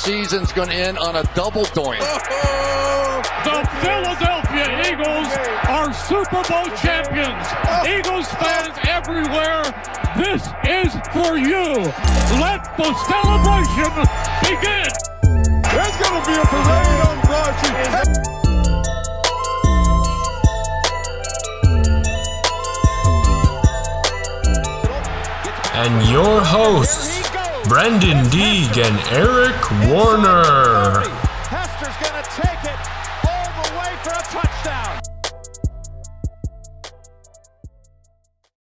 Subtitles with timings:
[0.00, 2.00] season's going to end on a double doink.
[3.44, 5.28] The Philadelphia Eagles
[5.68, 7.46] are Super Bowl champions.
[7.88, 9.62] Eagles fans everywhere,
[10.16, 11.88] this is for you.
[12.38, 13.92] Let the celebration
[14.44, 14.92] begin.
[15.72, 18.30] There's going to be a parade on Broad
[25.80, 27.29] and your hosts,
[27.64, 31.00] Brenden Deeg and Eric Warner.
[31.46, 32.80] Hester's going to take it
[33.28, 35.00] all the way for a touchdown.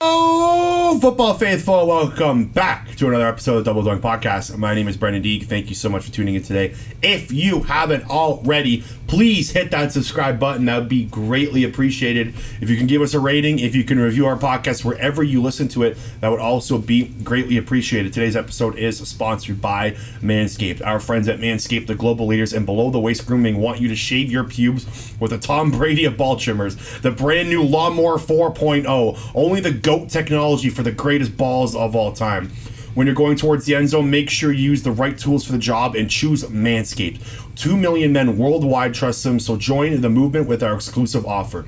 [0.00, 4.54] Oh, football faithful, welcome back to another episode of the Double Doink Podcast.
[4.58, 5.46] My name is Brenden Deeg.
[5.46, 6.74] Thank you so much for tuning in today.
[7.02, 10.66] If you haven't already, please hit that subscribe button.
[10.66, 12.34] That would be greatly appreciated.
[12.60, 15.40] If you can give us a rating, if you can review our podcast wherever you
[15.40, 18.12] listen to it, that would also be greatly appreciated.
[18.12, 20.84] Today's episode is sponsored by Manscaped.
[20.84, 23.96] Our friends at Manscaped, the global leaders in below the waist grooming, want you to
[23.96, 26.76] shave your pubes with a Tom Brady of ball trimmers.
[27.00, 29.30] The brand new Lawnmower 4.0.
[29.34, 32.52] Only the GOAT technology for the greatest balls of all time.
[32.94, 35.52] When you're going towards the end zone, make sure you use the right tools for
[35.52, 37.20] the job and choose Manscaped.
[37.54, 41.66] Two million men worldwide trust them, so join the movement with our exclusive offer.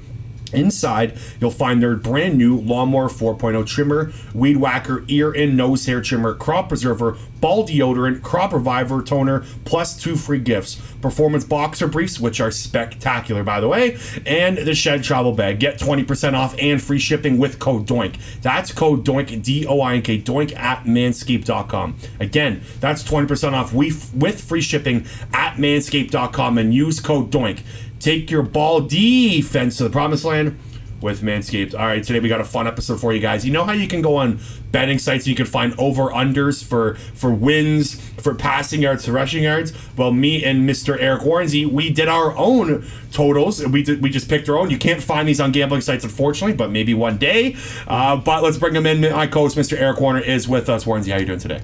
[0.53, 6.01] Inside, you'll find their brand new Lawnmower 4.0 trimmer, weed whacker, ear and nose hair
[6.01, 10.77] trimmer, crop preserver, ball deodorant, crop reviver toner, plus two free gifts.
[11.01, 15.59] Performance boxer briefs, which are spectacular, by the way, and the shed travel bag.
[15.59, 18.17] Get 20% off and free shipping with code DOINK.
[18.41, 21.97] That's code DOINK, D O I N K, DOINK at manscaped.com.
[22.21, 27.63] Again, that's 20% off with free shipping at manscaped.com and use code DOINK.
[28.03, 30.59] Take your ball defense to the promised land
[31.01, 31.73] with Manscaped.
[31.73, 33.47] All right, today we got a fun episode for you guys.
[33.47, 34.41] You know how you can go on
[34.73, 39.45] betting sites you can find over unders for for wins, for passing yards, for rushing
[39.45, 39.73] yards.
[39.97, 41.01] Well, me and Mr.
[41.01, 43.65] Eric Warrensy, we did our own totals.
[43.65, 44.69] We did, we just picked our own.
[44.69, 47.55] You can't find these on gambling sites, unfortunately, but maybe one day.
[47.87, 49.01] Uh, but let's bring them in.
[49.13, 49.79] My co-host, Mr.
[49.79, 50.87] Eric Warner, is with us.
[50.87, 51.63] Warrensy, how you doing today?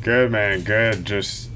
[0.00, 1.04] Good man, good.
[1.04, 1.50] Just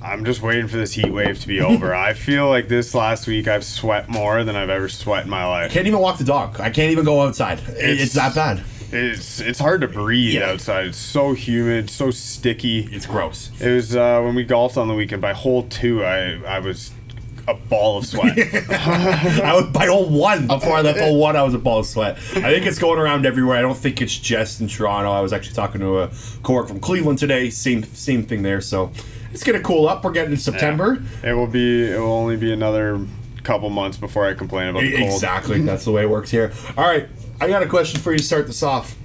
[0.00, 1.94] I'm just waiting for this heat wave to be over.
[2.08, 5.44] I feel like this last week I've sweat more than I've ever sweat in my
[5.46, 5.70] life.
[5.70, 6.60] I Can't even walk the dog.
[6.60, 7.60] I can't even go outside.
[7.66, 8.62] It's, it's that bad.
[8.90, 10.50] It's it's hard to breathe yeah.
[10.50, 10.86] outside.
[10.86, 12.88] It's so humid, so sticky.
[12.90, 13.50] It's gross.
[13.60, 15.20] It was uh, when we golfed on the weekend.
[15.20, 16.90] By hole two, I I was
[17.46, 18.38] a ball of sweat.
[18.70, 20.46] I was by hole one.
[20.46, 22.16] Before I left hole one, I was a ball of sweat.
[22.16, 23.58] I think it's going around everywhere.
[23.58, 25.10] I don't think it's just in Toronto.
[25.10, 26.10] I was actually talking to a
[26.42, 27.50] coworker from Cleveland today.
[27.50, 28.62] Same same thing there.
[28.62, 28.90] So
[29.32, 30.04] it's gonna cool up.
[30.04, 31.02] We're getting September.
[31.22, 31.30] Yeah.
[31.30, 31.90] It will be.
[31.90, 33.00] It will only be another
[33.42, 35.10] couple months before I complain about the cold.
[35.10, 35.60] Exactly.
[35.62, 36.52] That's the way it works here.
[36.76, 37.08] All right.
[37.40, 38.96] I got a question for you to start this off.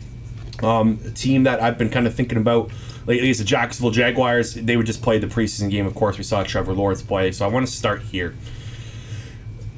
[0.61, 2.71] Um, a team that I've been kind of thinking about
[3.05, 4.53] lately is the Jacksonville Jaguars.
[4.53, 5.85] They would just play the preseason game.
[5.85, 7.31] Of course, we saw Trevor Lawrence play.
[7.31, 8.35] So I want to start here.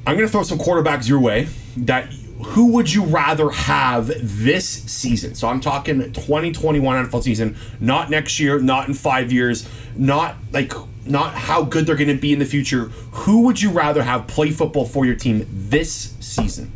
[0.06, 2.08] I'm going to throw some quarterbacks your way that
[2.44, 5.34] who would you rather have this season?
[5.34, 10.72] So I'm talking 2021 NFL season, not next year, not in five years, not like
[11.06, 12.84] not how good they're going to be in the future.
[13.12, 16.72] Who would you rather have play football for your team this season?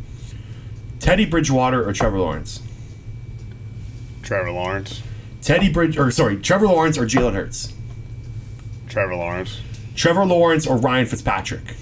[0.99, 2.61] Teddy Bridgewater or Trevor Lawrence?
[4.23, 5.01] Trevor Lawrence.
[5.41, 7.73] Teddy Bridge or sorry, Trevor Lawrence or Jalen Hurts?
[8.87, 9.61] Trevor Lawrence.
[9.95, 11.75] Trevor Lawrence or Ryan Fitzpatrick?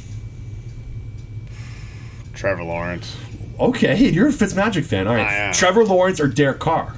[2.34, 3.18] Trevor Lawrence.
[3.60, 5.08] Okay, you're a Fitzmagic fan.
[5.08, 5.54] All right.
[5.54, 6.96] Trevor Lawrence or Derek Carr?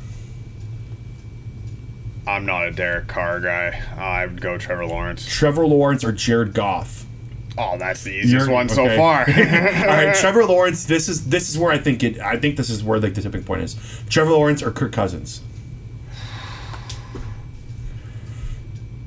[2.28, 3.82] I'm not a Derek Carr guy.
[3.98, 5.26] I would go Trevor Lawrence.
[5.26, 7.06] Trevor Lawrence or Jared Goff?
[7.58, 8.76] Oh, that's the easiest You're, one okay.
[8.76, 9.20] so far.
[9.28, 10.86] All right, Trevor Lawrence.
[10.86, 12.20] This is this is where I think it.
[12.20, 13.76] I think this is where like the tipping point is.
[14.10, 15.42] Trevor Lawrence or Kirk Cousins.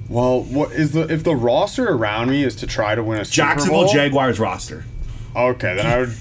[0.09, 3.25] Well, what is the if the roster around me is to try to win a
[3.25, 4.85] Super Jacksonville Jaguars roster?
[5.35, 6.15] Okay, then I would.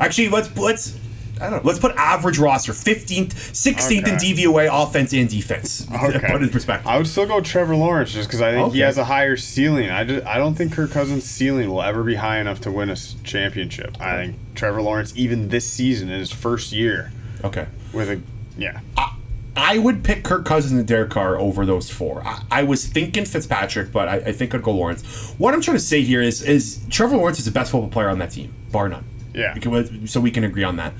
[0.00, 0.98] Actually, let's let's
[1.40, 1.68] I don't know.
[1.68, 4.12] Let's put average roster 15th, 16th okay.
[4.12, 5.86] in DVOA offense and defense.
[6.04, 6.30] Okay.
[6.30, 6.86] put in perspective.
[6.86, 8.74] I would still go Trevor Lawrence just because I think okay.
[8.74, 9.90] he has a higher ceiling.
[9.90, 12.90] I, just, I don't think Kirk Cousins' ceiling will ever be high enough to win
[12.90, 13.98] a championship.
[14.00, 17.10] I think Trevor Lawrence, even this season in his first year,
[17.42, 18.20] okay, with a
[18.58, 18.80] yeah.
[18.96, 19.16] I,
[19.56, 22.22] I would pick Kirk Cousins and Derek Carr over those four.
[22.26, 25.34] I, I was thinking Fitzpatrick, but I, I, think I'd go Lawrence.
[25.38, 28.08] What I'm trying to say here is, is Trevor Lawrence is the best football player
[28.08, 29.04] on that team, bar none.
[29.34, 30.04] Yeah.
[30.06, 30.94] So we can agree on that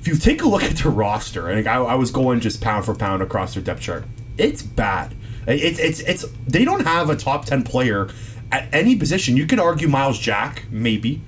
[0.00, 2.86] if you take a look at the roster, and I, I, was going just pound
[2.86, 4.04] for pound across their depth chart,
[4.38, 5.14] it's bad.
[5.46, 8.08] It's it's it's they don't have a top ten player
[8.50, 9.36] at any position.
[9.36, 11.20] You could argue Myles Jack, maybe,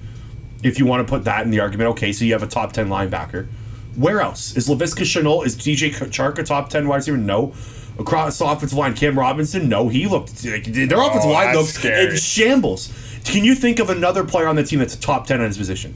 [0.63, 1.91] if you want to put that in the argument.
[1.91, 3.47] Okay, so you have a top ten linebacker.
[3.95, 5.45] Where else is Laviska Shenault?
[5.45, 7.19] Is DJ Chark a top ten wide receiver?
[7.19, 7.53] No.
[7.99, 8.95] across the offensive line.
[8.95, 12.11] Cam Robinson, no, he looked like their Oh, offensive line that's looked scary.
[12.11, 12.91] in shambles.
[13.25, 15.59] Can you think of another player on the team that's a top ten in his
[15.59, 15.95] position?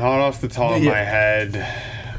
[0.00, 0.90] Not off the top of Yeah.
[0.92, 1.66] my head.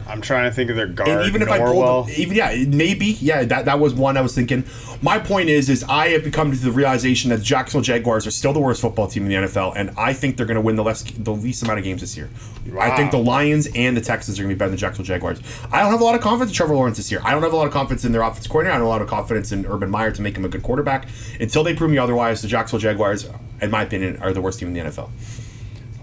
[0.07, 1.09] I'm trying to think of their guard.
[1.09, 4.35] And even if I pulled, even yeah, maybe yeah, that that was one I was
[4.35, 4.65] thinking.
[5.01, 8.31] My point is, is I have become to the realization that the Jacksonville Jaguars are
[8.31, 10.75] still the worst football team in the NFL, and I think they're going to win
[10.75, 12.29] the less the least amount of games this year.
[12.77, 15.07] I think the Lions and the Texans are going to be better than the Jacksonville
[15.07, 15.39] Jaguars.
[15.71, 17.21] I don't have a lot of confidence in Trevor Lawrence this year.
[17.23, 18.75] I don't have a lot of confidence in their offensive coordinator.
[18.75, 20.61] I don't have a lot of confidence in Urban Meyer to make him a good
[20.61, 21.07] quarterback.
[21.39, 23.29] Until they prove me otherwise, the Jacksonville Jaguars,
[23.61, 25.09] in my opinion, are the worst team in the NFL.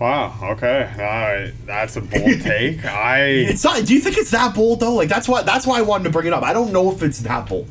[0.01, 0.39] Wow.
[0.53, 0.91] Okay.
[0.93, 1.53] All right.
[1.67, 2.85] That's a bold take.
[2.85, 3.21] I.
[3.21, 3.85] It's not.
[3.85, 4.95] Do you think it's that bold though?
[4.95, 6.43] Like that's why that's why I wanted to bring it up.
[6.43, 7.69] I don't know if it's that bold.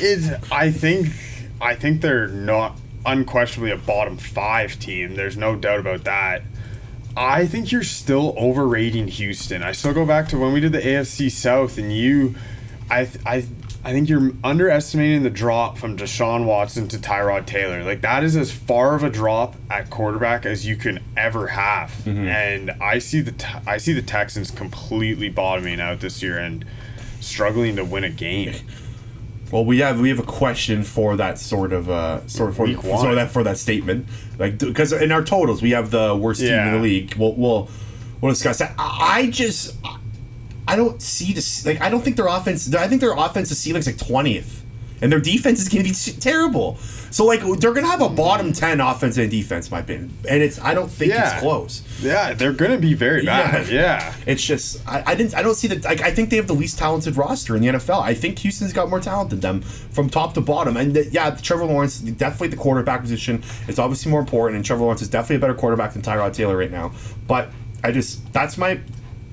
[0.00, 0.40] It.
[0.50, 1.08] I think.
[1.60, 5.14] I think they're not unquestionably a bottom five team.
[5.14, 6.42] There's no doubt about that.
[7.16, 9.62] I think you're still overrating Houston.
[9.64, 12.36] I still go back to when we did the AFC South, and you,
[12.88, 13.44] I, I,
[13.84, 17.84] I think you're underestimating the drop from Deshaun Watson to Tyrod Taylor.
[17.84, 22.06] Like that is as far of a drop at quarterback as you can ever have.
[22.06, 26.64] And I see the I see the Texans completely bottoming out this year and
[27.20, 28.54] struggling to win a game.
[29.50, 32.66] Well, we have we have a question for that sort of uh sort of for,
[32.68, 33.00] one.
[33.00, 34.06] for that for that statement,
[34.38, 37.14] like because in our totals we have the worst team in the league.
[37.16, 37.70] We'll we'll
[38.20, 38.74] we'll discuss that.
[38.76, 39.74] I I just
[40.68, 42.72] I don't see this like I don't think their offense.
[42.74, 44.62] I think their offensive ceiling's like twentieth,
[45.02, 46.76] and their defense is going to be terrible.
[47.10, 50.12] So like they're going to have a bottom ten offense and defense, in my opinion,
[50.28, 51.32] and it's I don't think Yeah.
[51.32, 51.82] it's close.
[52.02, 53.66] Yeah, they're gonna be very bad.
[53.68, 54.14] Yeah.
[54.26, 56.52] It's just I, I didn't I don't see that like I think they have the
[56.54, 58.02] least talented roster in the NFL.
[58.02, 60.76] I think Houston's got more talent than them from top to bottom.
[60.76, 64.82] And th- yeah, Trevor Lawrence definitely the quarterback position is obviously more important, and Trevor
[64.82, 66.92] Lawrence is definitely a better quarterback than Tyrod Taylor right now.
[67.26, 67.50] But
[67.82, 68.80] I just that's my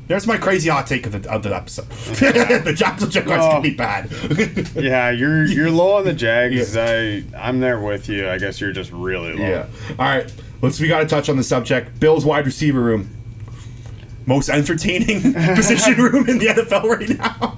[0.07, 1.87] there's my crazy hot take of the of the episode.
[1.89, 3.51] the Jacksonville Jaguars Oh.
[3.53, 4.09] can be bad.
[4.75, 6.75] Yeah, you're you're low on the Jags.
[6.77, 8.29] I I'm there with you.
[8.29, 9.47] I guess you're just really low.
[9.47, 9.65] yeah.
[9.97, 10.31] All right.
[10.61, 11.99] Let's we got to touch on the subject.
[11.99, 13.09] Bills wide receiver room.
[14.27, 17.57] Most entertaining position room in the NFL right now.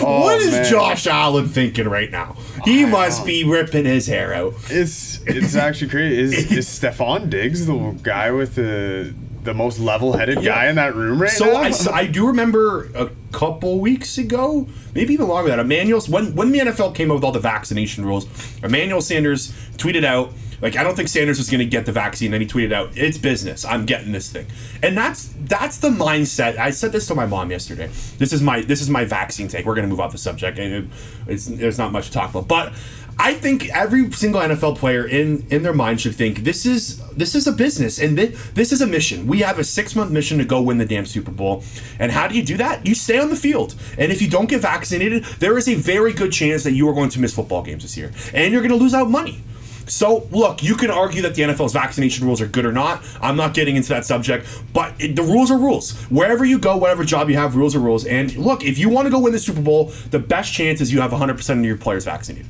[0.00, 0.70] Oh, what is man.
[0.70, 2.36] Josh Allen thinking right now?
[2.64, 4.54] He must be ripping his hair out.
[4.68, 6.36] It's it's actually crazy.
[6.36, 11.20] Is is Stefon Diggs the guy with the the most level-headed guy in that room
[11.22, 11.56] right So now?
[11.56, 15.64] I, so I do remember a couple weeks ago, maybe even longer than that.
[15.64, 18.26] Emmanuel, when when the NFL came out with all the vaccination rules,
[18.62, 22.32] Emmanuel Sanders tweeted out like I don't think Sanders was going to get the vaccine.
[22.32, 23.64] Then he tweeted out, "It's business.
[23.64, 24.44] I'm getting this thing,"
[24.82, 26.58] and that's that's the mindset.
[26.58, 27.88] I said this to my mom yesterday.
[28.18, 29.64] This is my this is my vaccine take.
[29.64, 30.58] We're going to move off the subject.
[30.58, 30.84] and it-
[31.26, 32.72] it's, there's not much to talk about, but.
[33.18, 37.34] I think every single NFL player in in their mind should think this is this
[37.34, 39.26] is a business and this, this is a mission.
[39.26, 41.62] We have a six month mission to go win the damn Super Bowl.
[41.98, 42.86] And how do you do that?
[42.86, 43.74] You stay on the field.
[43.98, 46.94] And if you don't get vaccinated, there is a very good chance that you are
[46.94, 49.42] going to miss football games this year, and you're going to lose out money.
[49.90, 53.02] So, look, you can argue that the NFL's vaccination rules are good or not.
[53.20, 56.00] I'm not getting into that subject, but it, the rules are rules.
[56.02, 58.06] Wherever you go, whatever job you have, rules are rules.
[58.06, 60.92] And look, if you want to go win the Super Bowl, the best chance is
[60.92, 62.48] you have 100% of your players vaccinated.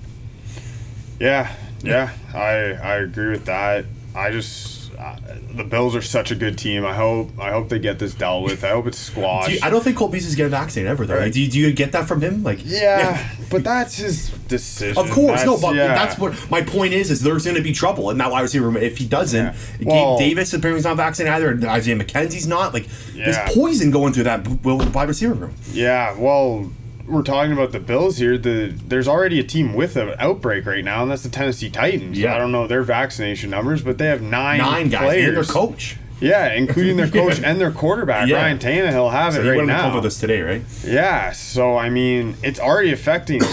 [1.21, 2.49] Yeah, yeah, I
[2.83, 3.85] I agree with that.
[4.15, 5.17] I just uh,
[5.55, 6.85] the Bills are such a good team.
[6.85, 8.65] I hope I hope they get this dealt with.
[8.65, 9.51] I hope it's Do squashed.
[9.51, 11.19] you, I don't think Cole Beasley is getting vaccinated ever, though.
[11.19, 12.43] Like, do, you, do you get that from him?
[12.43, 14.99] Like, yeah, but that's his decision.
[14.99, 15.95] Of course, no, but yeah.
[15.95, 17.11] that's what my point is.
[17.11, 19.55] Is there's going to be trouble in that wide receiver room if he doesn't.
[19.79, 20.17] Yeah.
[20.19, 21.51] Gabe Davis apparently is not vaccinated either.
[21.51, 22.75] and Isaiah McKenzie's not.
[22.75, 23.31] Like, Yeah.
[23.31, 25.55] there's poison going through that wide receiver room.
[25.73, 26.71] Yeah, well,
[27.11, 28.39] we're talking about the Bills here.
[28.39, 32.19] The there's already a team with an outbreak right now, and that's the Tennessee Titans.
[32.19, 32.35] Yeah.
[32.35, 35.29] I don't know their vaccination numbers, but they have nine Nine guys players.
[35.29, 35.97] and their coach.
[36.21, 38.29] Yeah, including their coach and their quarterback.
[38.29, 38.37] Yeah.
[38.37, 39.89] Ryan Tannehill have So it right now.
[39.91, 40.63] over this today, right?
[40.85, 43.41] Yeah, so I mean, it's already affecting.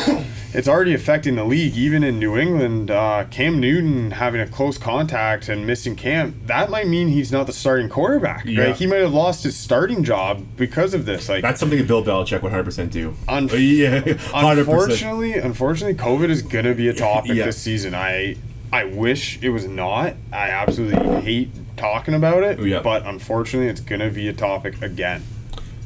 [0.58, 1.78] it's already affecting the league.
[1.78, 6.36] Even in New England, uh, Cam Newton having a close contact and missing camp.
[6.48, 8.44] That might mean he's not the starting quarterback.
[8.44, 8.64] Yeah.
[8.66, 8.76] Right?
[8.76, 11.30] He might have lost his starting job because of this.
[11.30, 13.14] Like That's something that Bill Belichick would 100% do.
[13.28, 14.58] Un- yeah, 100%.
[14.58, 17.46] Unfortunately, unfortunately, COVID is gonna be a topic Yeah.
[17.46, 17.94] this season.
[17.94, 18.38] I
[18.74, 20.16] I wish it was not.
[20.34, 22.60] I absolutely hate talking about it.
[22.60, 22.82] Yeah.
[22.82, 25.24] But unfortunately, it's gonna be a topic again.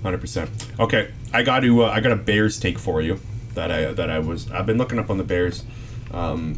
[0.01, 0.50] Hundred percent.
[0.80, 1.84] Okay, I got to.
[1.84, 3.20] Uh, I got a Bears take for you
[3.53, 4.50] that I that I was.
[4.51, 5.63] I've been looking up on the Bears,
[6.12, 6.58] um,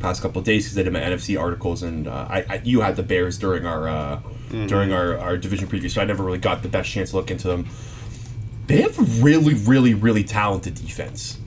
[0.00, 2.80] past couple of days because I did my NFC articles, and uh, I, I you
[2.80, 4.20] had the Bears during our uh,
[4.50, 7.30] during our, our division preview, so I never really got the best chance to look
[7.30, 7.68] into them.
[8.66, 11.38] They have a really, really, really talented defense.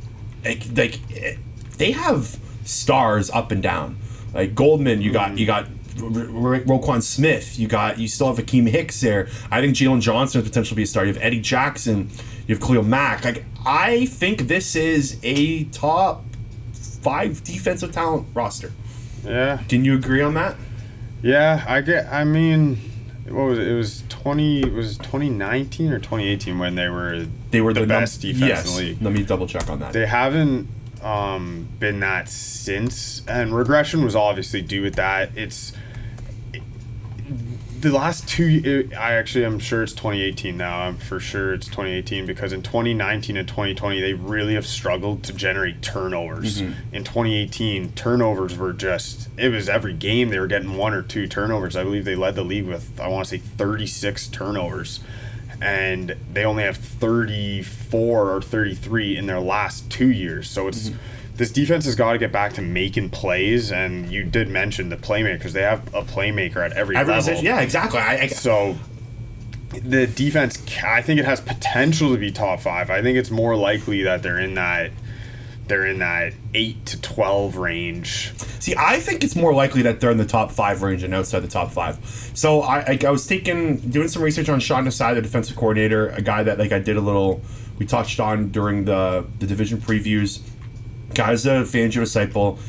[0.44, 1.36] Like, like eh,
[1.78, 3.98] they have stars up and down.
[4.34, 5.68] Like Goldman, you got you got
[6.00, 7.58] Ro- Roquan Smith.
[7.60, 9.28] You got you still have Akiem Hicks there.
[9.52, 11.06] I think Jaylon Johnson would potentially be a star.
[11.06, 12.10] You have Eddie Jackson.
[12.48, 13.24] You have Khalil Mack.
[13.26, 16.24] Like I think this is a top
[16.74, 18.72] five defensive talent roster.
[19.26, 20.56] Yeah, Can you agree on that?
[21.22, 21.64] yeah.
[21.68, 22.12] I get.
[22.12, 22.76] I mean,
[23.30, 23.68] what was it?
[23.68, 24.62] It was twenty.
[24.62, 28.02] It was twenty nineteen or twenty eighteen when they were They were the, the, num-
[28.02, 28.66] best defense yes.
[28.68, 29.02] in the league.
[29.02, 29.94] Let me double check on that.
[29.94, 30.68] They haven't
[31.04, 35.32] um, been that since, and regression was obviously due with that.
[35.36, 35.74] It's
[37.82, 38.90] the last two.
[38.98, 40.84] I actually am sure it's 2018 now.
[40.84, 45.34] I'm for sure it's 2018 because in 2019 and 2020 they really have struggled to
[45.34, 46.62] generate turnovers.
[46.94, 51.28] In 2018, turnovers were just it was every game they were getting one or two
[51.28, 51.76] turnovers.
[51.76, 55.02] I believe they led the league with I want to say 36 turnovers
[55.64, 60.50] and they only have 34 or 33 in their last two years.
[60.50, 60.98] So it's mm-hmm.
[61.38, 63.72] this defense has got to get back to making plays.
[63.72, 67.16] And you did mention the playmakers; they have a playmaker at every, level.
[67.16, 68.00] position- yeah, exactly.
[68.00, 68.76] I, I, So
[69.70, 72.90] the defense, I think it has potential to be top five.
[72.90, 74.92] I think it's more likely that they're in that
[75.68, 78.34] they're in that eight to twelve range.
[78.60, 81.42] See, I think it's more likely that they're in the top five range and outside
[81.42, 81.98] the top five.
[82.34, 86.10] So I, I, I was taking doing some research on Sean Desai, the defensive coordinator,
[86.10, 87.42] a guy that like I did a little
[87.80, 90.42] we touched on during the the division previews.
[91.14, 92.60] Guy's a Fangio disciple.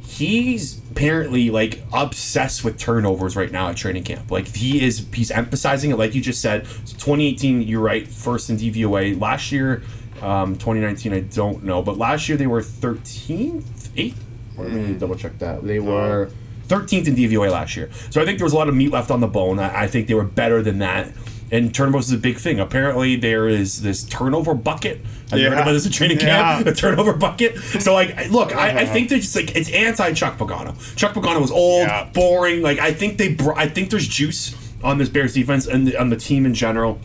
[0.00, 4.30] He's apparently like obsessed with turnovers right now at training camp.
[4.30, 5.96] Like he is, he's emphasizing it.
[5.96, 9.18] Like you just said, so 2018, you're right, first in DVOA.
[9.18, 9.82] Last year,
[10.22, 13.62] um, 2019, I don't know, but last year they were 13th,
[13.96, 14.14] 8th.
[14.58, 15.64] Let me double check that.
[15.64, 16.30] They were
[16.68, 17.90] 13th in DVOA last year.
[18.10, 19.58] So I think there was a lot of meat left on the bone.
[19.58, 21.12] I, I think they were better than that.
[21.50, 22.58] And turnovers is a big thing.
[22.60, 25.00] Apparently, there is this turnover bucket.
[25.30, 25.62] Have you heard Yeah.
[25.62, 26.30] about this at training camp?
[26.60, 26.62] Yeah.
[26.62, 27.58] The turnover bucket.
[27.58, 30.74] So, like, look, I, I think they're just like it's anti Chuck Pagano.
[30.96, 32.08] Chuck Pagano was old, Yeah.
[32.14, 32.62] boring.
[32.62, 36.00] Like, I think they, br- I think there's juice on this Bears defense and the,
[36.00, 36.98] on the team in general.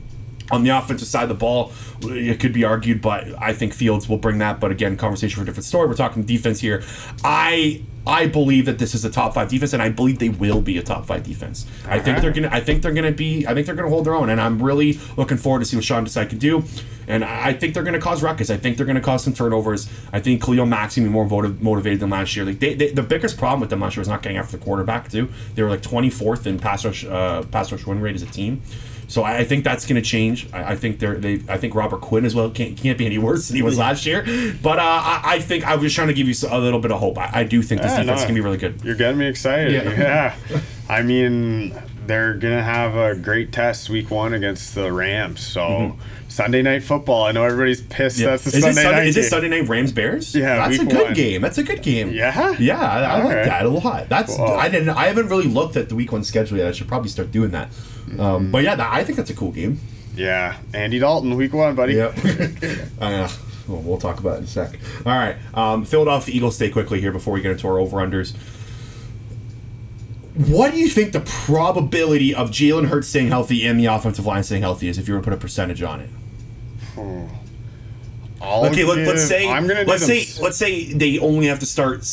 [0.52, 1.74] On the offensive side of the ball,
[2.04, 4.60] it could be argued, but I think Fields will bring that.
[4.60, 5.88] But again, conversation for a different story.
[5.88, 6.84] We're talking defense here.
[7.24, 10.62] I I believe that this is a top five defense, and I believe they will
[10.62, 11.66] be a top five defense.
[11.86, 12.50] I think they're gonna.
[12.50, 13.46] I think they're gonna be.
[13.46, 15.84] I think they're gonna hold their own, and I'm really looking forward to see what
[15.84, 16.64] Sean Desai can do.
[17.10, 18.50] And I I think they're gonna cause ruckus.
[18.50, 19.90] I think they're gonna cause some turnovers.
[20.14, 22.46] I think Khalil Mack's gonna be more motiv- motivated than last year.
[22.46, 24.64] Like they, they, the biggest problem with them last year was not getting after the
[24.64, 25.28] quarterback too.
[25.56, 28.62] They were like 24th in pass rush uh, pass rush win rate as a team.
[29.10, 30.48] So I, I think that's going to change.
[30.52, 31.42] I, I think they're they.
[31.48, 34.06] I think Robert Quinn as well can't can't be any worse than he was last
[34.06, 34.24] year.
[34.62, 37.00] But uh, I, I think I was trying to give you a little bit of
[37.00, 37.18] hope.
[37.18, 38.82] I, do think this Yeah, defense no, can be really good.
[38.84, 39.72] You're getting me excited.
[39.74, 40.36] Yeah.
[40.50, 40.62] Yeah.
[40.90, 41.74] I mean,
[42.06, 45.40] they're gonna have a great test week one against the Rams.
[45.42, 45.98] So
[46.28, 47.24] Sunday night football.
[47.24, 48.20] I know everybody's pissed.
[48.20, 48.58] That's the Mm-hmm.
[48.58, 49.08] is, Sunday Sunday, night.
[49.08, 49.24] is it.
[49.30, 50.36] Sunday night Rams Bears?
[50.36, 51.14] Yeah, that's a good one.
[51.14, 51.42] game.
[51.42, 52.12] That's a good game.
[52.12, 52.56] Yeah?
[52.60, 54.10] yeah, I, I like that a lot.
[54.10, 54.46] That's Cool.
[54.46, 54.90] I didn't.
[54.90, 56.68] I haven't really looked at the week one schedule yet.
[56.68, 57.70] I should probably start doing that.
[58.20, 59.80] Um, but yeah, I think that's a cool game.
[60.16, 61.94] Yeah, Andy Dalton, week one, buddy.
[61.96, 62.18] Yep.
[63.02, 63.30] uh,
[63.68, 64.80] well, we'll talk about it in a sec.
[65.06, 65.36] All right.
[65.54, 68.36] Um, Philadelphia Eagles stay quickly here before we get into our over unders.
[70.48, 74.44] What do you think the probability of Jalen Hurts staying healthy and the offensive line
[74.44, 76.10] staying healthy is if you were to put a percentage on it?
[78.42, 81.60] I'll Okay, let, let's say I'm gonna let's say s- let's say they only have
[81.60, 82.06] to start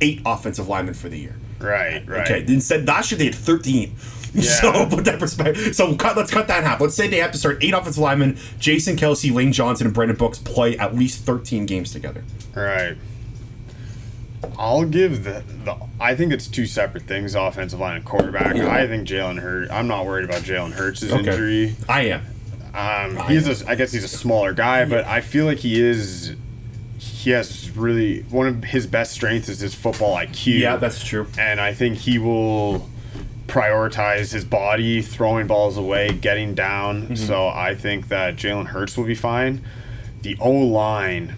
[0.00, 1.36] eight offensive linemen for the year.
[1.60, 2.22] right, right.
[2.30, 3.94] Okay, instead last year they had thirteen.
[4.42, 5.74] So put that perspective.
[5.76, 6.80] So cut, let's cut that in half.
[6.80, 8.36] Let's say they have to start eight offensive linemen.
[8.58, 12.24] Jason Kelce, Lane Johnson, and Brandon Brooks play at least thirteen games together.
[12.54, 12.96] Right.
[14.58, 18.56] I'll give the, the I think it's two separate things, offensive line and quarterback.
[18.56, 19.70] I think Jalen Hurt.
[19.70, 21.76] I'm not worried about Jalen Hurts' injury.
[21.88, 22.26] I am.
[22.74, 26.34] Um, he's a, I guess he's a smaller guy, but I feel like he is.
[26.98, 30.58] He has really one of his best strengths is his football IQ.
[30.58, 31.26] Yeah, that's true.
[31.38, 32.88] and I think he will
[33.46, 37.02] prioritize his body, throwing balls away, getting down.
[37.02, 37.14] Mm-hmm.
[37.16, 39.64] So I think that Jalen Hurts will be fine.
[40.22, 41.36] The O line.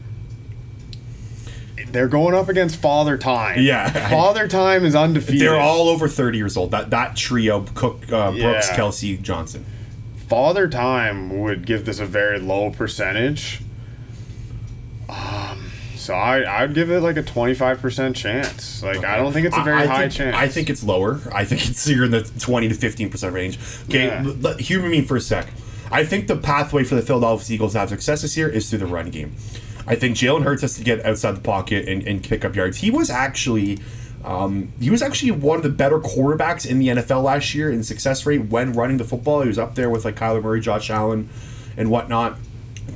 [1.89, 3.61] They're going up against Father Time.
[3.61, 3.91] Yeah.
[4.11, 5.41] Father Time is undefeated.
[5.41, 6.71] They're all over thirty years old.
[6.71, 8.77] That that trio: Cook, uh, Brooks, Yeah.
[8.77, 9.65] Kelce, Johnson.
[10.29, 13.61] Father Time would give this a very low percentage.
[15.97, 18.83] So I I would give it like a twenty five percent chance.
[18.83, 20.37] Like I don't think it's a very I- I high think, chance.
[20.37, 21.21] I think it's lower.
[21.33, 23.59] I think it's you're in the twenty to fifteen percent range.
[23.88, 24.25] Okay, Yeah.
[24.25, 25.47] l- l- humor me for a sec.
[25.91, 28.81] I think the pathway for the Philadelphia Eagles to have success this year is through
[28.81, 29.35] the run game.
[29.87, 32.79] I think Jalen Hurts has to get outside the pocket and, and pick up yards.
[32.79, 33.79] He was actually.
[34.25, 37.85] Um, he was actually one of the better quarterbacks in the NFL last year in
[37.85, 39.43] success rate when running the football.
[39.43, 41.29] He was up there with like Kyler Murray, Josh Allen,
[41.76, 42.37] and whatnot.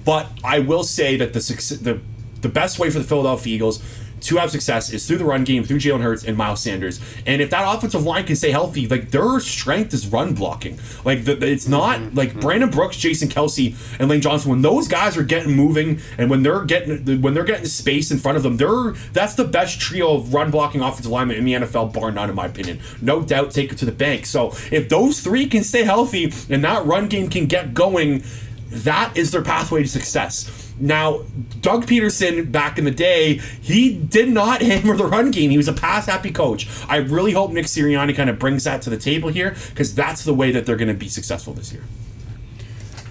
[0.04, 2.00] But I will say that the success, the
[2.42, 3.82] the best way for the Philadelphia Eagles
[4.22, 7.00] to have success is through the run game, through Jalen Hurts and Miles Sanders.
[7.24, 10.78] And if that offensive line can stay healthy, like their strength is run blocking.
[11.04, 12.16] Like the, it's not Mm-hmm.
[12.16, 14.50] like Brandon Brooks, Jason Kelce, and Lane Johnson.
[14.50, 18.18] When those guys are getting moving and when they're getting when they're getting space in
[18.18, 21.54] front of them, they're that's the best trio of run blocking offensive linemen in the
[21.54, 22.78] NFL, bar none, in my opinion.
[23.00, 24.26] No doubt, take it to the bank.
[24.26, 28.22] So if those three can stay healthy and that run game can get going,
[28.68, 30.69] that is their pathway to success.
[30.80, 31.20] Now,
[31.60, 35.50] Doug Pederson, back in the day, he did not hammer the run game.
[35.50, 36.66] He was a pass happy coach.
[36.88, 40.24] I really hope Nick Sirianni kind of brings that to the table here because that's
[40.24, 41.82] the way that they're going to be successful this year.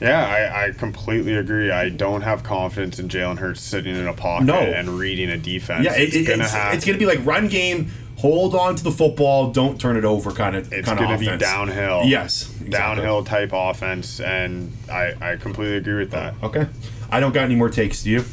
[0.01, 1.71] Yeah, I, I completely agree.
[1.71, 4.57] I don't have confidence in Jalen Hurts sitting in a pocket No.
[4.57, 5.83] and reading a defense.
[5.83, 6.73] Yeah, it, it's gonna it's, have.
[6.73, 10.05] it's going to be like run game, hold on to the football, don't turn it
[10.05, 12.03] over kind of it's kind of going to be downhill.
[12.05, 12.69] Yes, exactly.
[12.69, 16.33] downhill type offense, and I, I completely agree with that.
[16.43, 16.67] Okay.
[17.11, 18.03] I don't got any more takes.
[18.03, 18.25] Do you?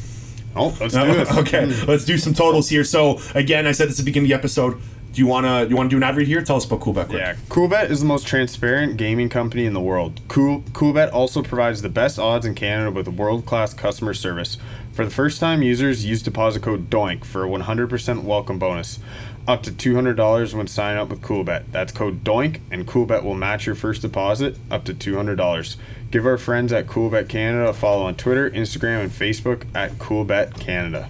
[0.55, 1.31] Oh, let's do oh, this.
[1.37, 1.87] okay, mm.
[1.87, 2.83] let's do some totals here.
[2.83, 4.81] So again, I said this at the beginning of the episode.
[5.13, 6.43] Do you wanna you wanna do an ad read here?
[6.43, 7.07] Tell us about Coolbet.
[7.07, 7.19] quick.
[7.19, 10.21] Yeah, Coolbet is the most transparent gaming company in the world.
[10.27, 14.57] Cool Coolbet also provides the best odds in Canada with world-class customer service.
[14.93, 18.99] For the first-time users, use deposit code DOINK for a 100% welcome bonus,
[19.47, 21.65] up to $200 when signing up with Coolbet.
[21.71, 25.75] That's code DOINK, and Coolbet will match your first deposit up to $200.
[26.11, 30.59] Give our friends at Coolbet Canada a follow on Twitter, Instagram, and Facebook at Coolbet
[30.59, 31.09] Canada.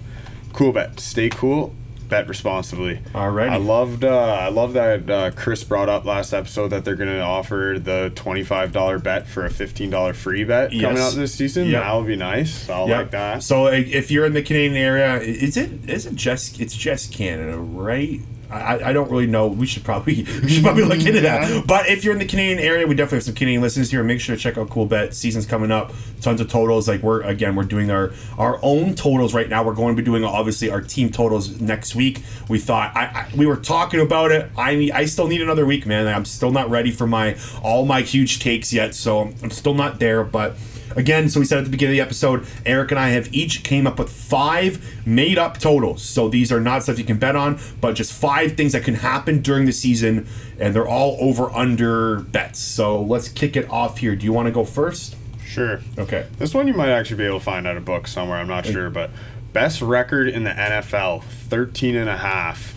[0.52, 1.74] Coolbet, stay cool.
[2.08, 3.00] Bet responsibly.
[3.14, 3.50] All right.
[3.50, 4.02] I loved.
[4.02, 7.76] Uh, I love that uh, Chris brought up last episode that they're going to offer
[7.78, 11.66] the twenty-five dollar bet for a fifteen dollar free bet coming out this season.
[11.68, 11.82] Yep.
[11.82, 12.66] That would be nice.
[12.70, 12.96] I'll Yep.
[12.98, 13.42] like that.
[13.42, 17.58] So if you're in the Canadian area, is it is it just it's just Canada,
[17.58, 18.20] right?
[18.50, 19.46] I, I don't really know.
[19.46, 21.66] We should probably we should probably look into that.
[21.66, 24.02] But if you're in the Canadian area, we definitely have some Canadian listeners here.
[24.02, 25.12] Make sure to check out Coolbet.
[25.12, 25.92] Season's coming up.
[26.20, 26.88] Tons of totals.
[26.88, 29.62] Like we're again, we're doing our our own totals right now.
[29.62, 32.22] We're going to be doing obviously our team totals next week.
[32.48, 34.50] We thought I, I we were talking about it.
[34.56, 36.06] I need, I still need another week, man.
[36.06, 38.94] I'm still not ready for my all my huge takes yet.
[38.94, 40.56] So I'm still not there, but.
[40.98, 43.62] Again, so we said at the beginning of the episode, Eric and I have each
[43.62, 46.02] came up with five made up totals.
[46.02, 48.94] So these are not stuff you can bet on, but just five things that can
[48.94, 50.26] happen during the season,
[50.58, 52.58] and they're all over under bets.
[52.58, 54.16] So let's kick it off here.
[54.16, 55.14] Do you want to go first?
[55.44, 55.80] Sure.
[55.96, 56.26] Okay.
[56.38, 58.38] This one you might actually be able to find out a book somewhere.
[58.38, 59.10] I'm not sure, but
[59.52, 62.74] best record in the NFL 13 and a half.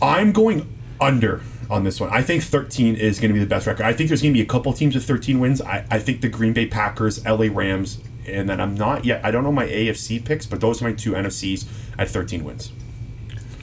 [0.00, 2.10] I'm going under on this one.
[2.10, 3.84] I think 13 is going to be the best record.
[3.84, 5.60] I think there's going to be a couple teams with 13 wins.
[5.60, 9.24] I, I think the Green Bay Packers, LA Rams, and then I'm not yet.
[9.24, 11.66] I don't know my AFC picks, but those are my two NFCs
[11.98, 12.72] at 13 wins.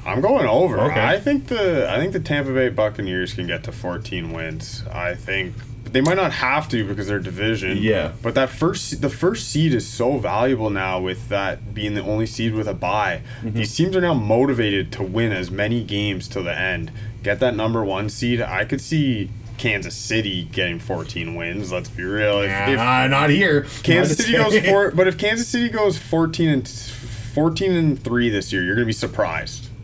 [0.06, 0.80] I'm going over.
[0.80, 1.06] Okay.
[1.06, 4.84] I think the I think the Tampa Bay Buccaneers can get to 14 wins.
[4.92, 7.78] I think but they might not have to because they're division.
[7.78, 8.14] Yeah.
[8.22, 12.26] But that first the first seed is so valuable now with that being the only
[12.26, 13.22] seed with a bye.
[13.42, 13.58] Mm-hmm.
[13.58, 16.92] These teams are now motivated to win as many games till the end.
[17.24, 18.42] Get that number 1 seed.
[18.42, 21.72] I could see Kansas City getting 14 wins.
[21.72, 22.42] Let's be real.
[22.42, 23.68] If, if Uh, not here.
[23.84, 28.30] Kansas Not City goes four, but if Kansas City goes 14 and 14 and 3
[28.30, 29.68] this year, you're going to be surprised.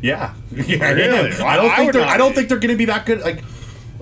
[0.00, 0.90] Yeah, yeah.
[0.90, 1.32] Really?
[1.32, 2.04] I don't I think they're.
[2.04, 2.36] I don't be.
[2.36, 3.20] think they're going to be that good.
[3.22, 3.42] Like,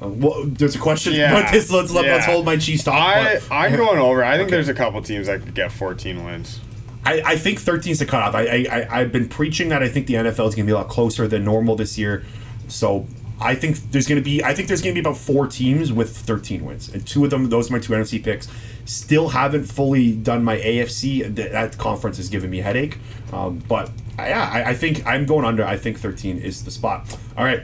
[0.02, 1.70] uh, well, there's a question Yeah, about this.
[1.70, 2.94] Let's let, let's hold my cheese talk.
[2.96, 4.24] I I'm going over.
[4.24, 6.58] I think there's a couple teams that could get 14 wins.
[7.04, 8.34] I, I think 13 is the cutoff.
[8.34, 10.76] I, I I've been preaching that I think the NFL is going to be a
[10.76, 12.24] lot closer than normal this year.
[12.68, 13.06] So
[13.40, 14.42] I think there's going to be.
[14.44, 17.30] I think there's going to be about four teams with 13 wins, and two of
[17.30, 18.46] them, those are my two NFC picks.
[18.84, 21.34] Still haven't fully done my AFC.
[21.34, 22.98] Th- That conference is giving me headache.
[23.32, 23.88] Um, but
[24.18, 25.64] uh, yeah, I, I think I'm going under.
[25.64, 27.16] I think 13 is the spot.
[27.36, 27.62] All right.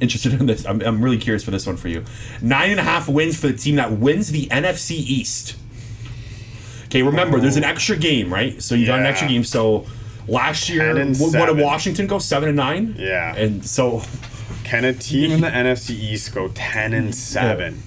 [0.00, 0.66] Interested in this.
[0.66, 2.04] I'm, I'm really curious for this one for you.
[2.42, 5.56] Nine and a half wins for the team that wins the NFC East.
[6.86, 8.60] Okay, remember, there's an extra game, right?
[8.62, 9.10] So you got an Yeah.
[9.10, 9.44] extra game.
[9.44, 9.86] So
[10.28, 11.62] last year, 10 and what, what did seven.
[11.64, 12.18] Washington go?
[12.18, 12.96] Seven and nine.
[12.98, 13.34] Yeah.
[13.36, 14.02] And so,
[14.64, 17.82] Can a team in the NFC East go 10 and 7?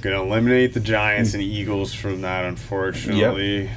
[0.00, 3.70] Going to eliminate the Giants and Eagles from that, unfortunately.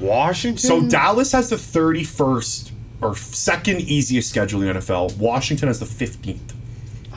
[0.00, 0.58] Washington.
[0.58, 5.16] so Dallas has the 31st or second easiest schedule in the NFL.
[5.16, 6.52] Washington has the 15th.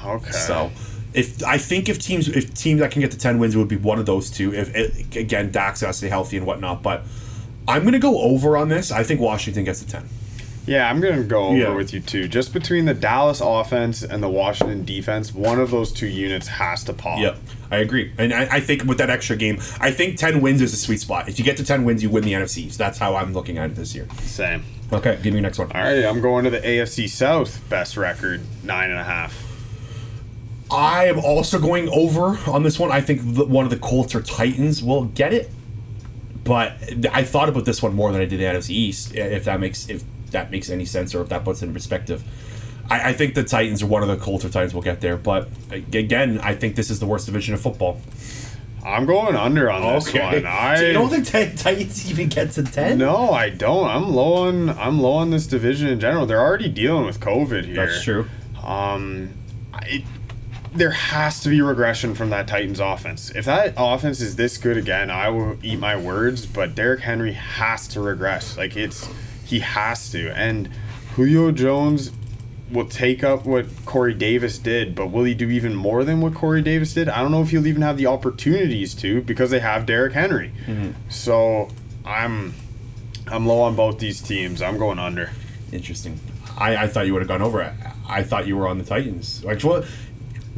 [0.04, 0.32] okay.
[0.32, 0.72] So,
[1.14, 3.68] if I think if teams if teams that can get to 10 wins, it would
[3.68, 4.54] be one of those two.
[4.54, 7.04] If it, again, Dax has to stay healthy and whatnot, but.
[7.68, 8.92] I'm gonna go over on this.
[8.92, 10.10] I think Washington gets to ten.
[10.66, 11.74] Yeah, I'm going to go over Yeah.
[11.76, 12.28] with you too.
[12.28, 16.84] Just between the Dallas offense and the Washington defense, one of those two units has
[16.86, 17.20] to pop.
[17.20, 17.38] Yep,
[17.72, 20.74] I agree, and I, I think with that extra game, I think ten wins is
[20.74, 21.30] a sweet spot.
[21.30, 22.72] If you get to ten wins, you win the NFC.
[22.72, 24.08] So that's how I'm looking at it this year.
[24.24, 24.64] Same.
[24.92, 25.72] Okay, give me your next one.
[25.72, 29.51] All right, I'm going to the AFC South best record, nine and a half.
[30.72, 32.92] I am also going over on this one.
[32.92, 35.52] I think the, one of the Colts or Titans will get it,
[36.44, 36.74] but
[37.12, 39.14] I thought about this one more than I did the NFC East.
[39.14, 42.24] If that makes if that makes any sense or if that puts it in perspective.
[42.90, 45.18] I, I think the Titans or one of the Colts or Titans will get there,
[45.18, 48.02] but again, I think this is the worst division of football.
[48.84, 50.46] I'm going under on this one.
[50.46, 52.98] I so you don't think Tit- Titans even get to ten?
[52.98, 53.88] No, I don't.
[53.88, 56.26] I'm low on I'm low on this division in general.
[56.26, 57.76] They're already dealing with COVID here.
[57.76, 58.28] that's true.
[58.64, 59.34] Um,
[59.84, 60.04] it,
[60.74, 63.30] there has to be regression from that Titans offense.
[63.32, 66.46] If that offense is this good again, I will eat my words.
[66.46, 68.58] But Derrick Henry has to regress.
[68.58, 69.10] Like it's
[69.46, 70.32] he has to.
[70.38, 70.70] And
[71.16, 72.12] Julio Jones
[72.72, 76.34] will take up what Corey Davis did, but will he do even more than what
[76.34, 77.10] Corey Davis did?
[77.10, 80.54] I don't know if he'll even have the opportunities to because they have Derrick Henry.
[80.66, 80.92] Mm-hmm.
[81.10, 81.68] So
[82.06, 82.54] I'm
[83.28, 84.62] I'm low on both these teams.
[84.62, 85.32] I'm going under.
[85.72, 86.20] Interesting.
[86.58, 87.74] I, I thought you would have gone over it.
[88.08, 89.44] I thought you were on the Titans.
[89.44, 89.60] Like,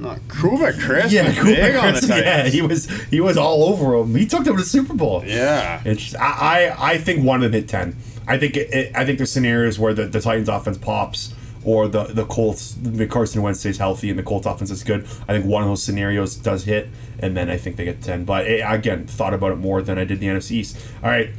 [0.03, 1.13] Not Kuba Chris.
[1.13, 4.13] yeah, was Cooper big on the Chris, yeah, he was he was all over him.
[4.15, 5.23] He took them to the Super Bowl.
[5.25, 5.81] Yeah.
[5.85, 7.95] It's, I, I I think one of them hit ten.
[8.27, 11.87] I think it, it, I think there's scenarios where the, the Titans offense pops or
[11.87, 15.05] the the Colts the Carson Wentz stays healthy and the Colts offense is good.
[15.27, 16.89] I think one of those scenarios does hit,
[17.19, 18.25] and then I think they get ten.
[18.25, 20.77] But eh, again, thought about it more than I did the NFC East.
[21.01, 21.29] All right,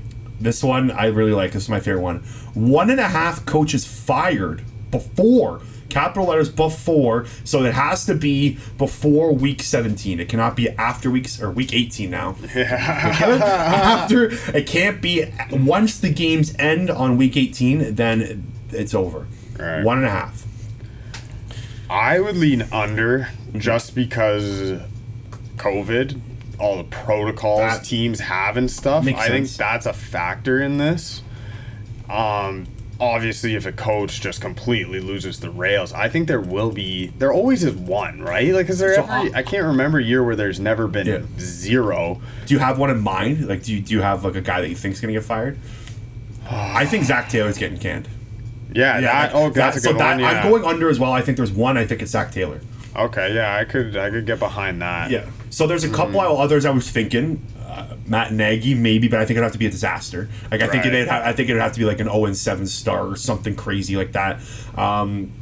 [0.40, 1.53] this one I really like.
[1.53, 2.20] This is my favorite one.
[2.55, 5.61] One and a half coaches fired before.
[5.88, 10.18] Capital letters before, so it has to be before week 17.
[10.20, 12.37] It cannot be after weeks or week 18 now.
[12.55, 19.27] after it can't be once the games end on week 18 then it's over
[19.59, 19.85] Right.
[19.85, 20.44] one and a half
[21.88, 24.81] I would lean under just because
[25.57, 26.20] COVID,
[26.59, 29.07] all the protocols That teams have and stuff.
[29.07, 31.23] I think that's a factor in this.
[32.09, 32.66] Um,
[33.00, 37.09] obviously, if a coach just completely loses the rails, I think there will be.
[37.18, 38.52] There always is one, right?
[38.52, 39.12] Like, is there So, ever?
[39.12, 41.18] uh, I can't remember a year where there's never been Yeah.
[41.38, 42.20] zero.
[42.46, 44.61] do you have one in mind like do you, do you have like a guy
[44.61, 45.59] that you think's gonna get fired
[46.50, 48.07] i think zac taylor's getting canned
[48.72, 49.30] Yeah, that.
[49.35, 50.20] Oh, that's a so good that.
[50.20, 50.28] Yeah.
[50.42, 52.61] i'm going under as well i think there's one i think it's zac taylor
[52.96, 53.96] okay, yeah, I could.
[53.96, 55.11] I could get behind that.
[55.11, 56.40] yeah so there's a couple Mm.
[56.40, 59.66] others i was thinking uh, Matt Nagy, maybe, but I think it'd have to be
[59.66, 60.28] a disaster.
[60.50, 62.36] Like I think it'd ha- I think it'd have to be like an 0 and
[62.36, 64.36] 7 star or something crazy like that.
[64.76, 65.32] Um,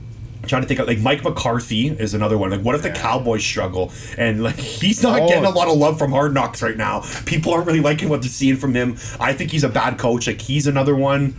[0.43, 2.51] I'm trying to think of like Mike McCarthy is another one.
[2.51, 5.29] Like, what if the Cowboys struggle and like he's not Oh.
[5.29, 7.03] getting a lot of love from Hard Knocks right now?
[7.27, 8.97] People aren't really liking what they're seeing from him.
[9.21, 10.27] I think he's a bad coach.
[10.27, 11.35] Like he's another one.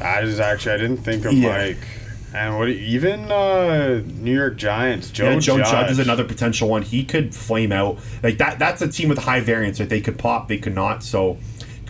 [0.00, 1.48] That is actually I didn't think of Yeah.
[1.56, 1.86] Mike.
[2.34, 5.70] And what even uh, New York Giants, Joe, Yeah, Joe Judge.
[5.70, 6.82] Judge is another potential one.
[6.82, 7.98] He could flame out.
[8.22, 8.58] Like that.
[8.58, 9.78] That's a team with high variance.
[9.78, 9.88] Right?
[9.88, 10.48] They could pop.
[10.48, 11.02] They could not.
[11.02, 11.38] So.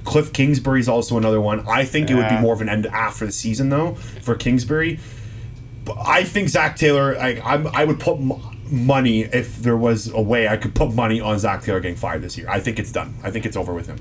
[0.05, 1.67] Cliff Kingsbury is also another one.
[1.67, 5.01] I think it would be more of an end after the season though for Kingsbury.
[5.83, 7.17] But I think Zac Taylor.
[7.19, 8.19] I I'm, I would put
[8.71, 12.23] money if there was a way I could put money on Zac Taylor getting fired
[12.23, 12.49] this year.
[12.49, 13.15] I think it's done.
[13.23, 13.99] I think it's over with him.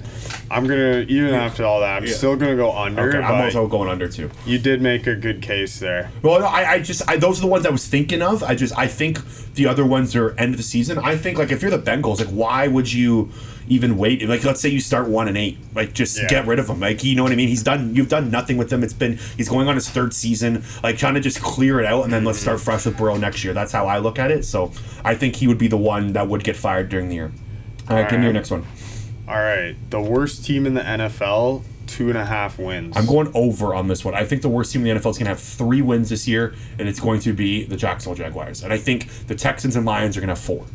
[0.50, 2.14] I'm gonna even after all that, I'm Yeah.
[2.14, 3.10] still gonna go under.
[3.10, 4.30] Okay, I'm also going under too.
[4.46, 6.10] you did make a good case there.
[6.22, 8.44] Well, no, I, I just I, those are the ones I was thinking of.
[8.44, 9.20] I just I think
[9.56, 10.98] the other ones are end of the season.
[10.98, 13.30] I think like if you're the Bengals, like why would you
[13.68, 14.28] even wait?
[14.28, 16.28] Like let's say you start one and eight, like just Yeah.
[16.28, 16.80] get rid of him.
[16.80, 17.50] Like you know what I mean?
[17.50, 17.96] He's done.
[17.96, 18.84] You've done nothing with him.
[18.84, 20.64] It's been he's going on his third season.
[20.84, 22.64] Like trying to just clear it out and then let's start mm.
[22.64, 23.54] fresh with Burrow next year.
[23.54, 24.46] That's how I look at it.
[24.46, 24.72] So
[25.04, 27.32] I think he would be the one that would get fired during the year.
[27.90, 28.66] All right, give me your next one.
[29.28, 32.96] All right, the worst team in the NFL, two and a half wins.
[32.96, 34.14] I'm going over on this one.
[34.14, 36.28] I think the worst team in the NFL is going to have three wins this
[36.28, 38.64] year, and it's going to be the Jacksonville Jaguars.
[38.64, 40.66] And I think the Texans and Lions are going to have four.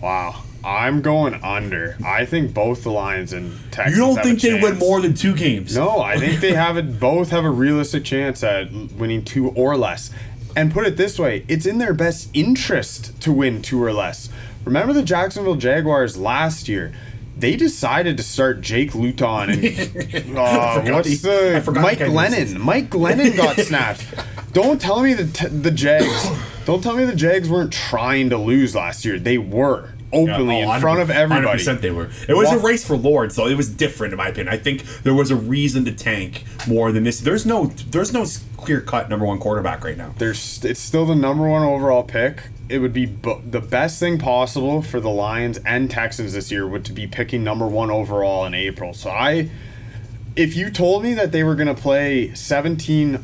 [0.00, 1.96] Wow, I'm going under.
[2.04, 3.96] I think both the Lions and Texans.
[3.98, 5.76] You don't think they win more than two games?
[5.76, 6.98] No, I think they have it.
[6.98, 10.10] Both have a realistic chance at winning two or less.
[10.56, 14.28] And put it this way, it's in their best interest to win two or less.
[14.64, 16.92] Remember the Jacksonville Jaguars last year?
[17.36, 19.58] They decided to start Jake Luton and
[20.38, 22.56] uh, what's he- the Mike the was- Glennon.
[22.58, 24.06] Mike Glennon got snapped.
[24.52, 26.30] Don't tell me the t- the Jags.
[26.64, 29.18] Don't tell me the Jags weren't trying to lose last year.
[29.18, 31.62] They were openly Yeah, oh, in front of everybody.
[31.62, 32.10] 100% they were.
[32.28, 33.46] It was a race for Lawrence, though.
[33.46, 34.54] It was different, in my opinion.
[34.54, 37.20] I think there was a reason to tank more than this.
[37.20, 38.24] There's no, there's no
[38.56, 40.14] clear cut number one quarterback right now.
[40.18, 42.44] There's it's still the number one overall pick.
[42.68, 46.66] It would be bu- the best thing possible for the Lions and Texans this year
[46.66, 48.94] would to be picking number one overall in April.
[48.94, 49.50] So I,
[50.34, 53.22] if you told me that they were going to play 17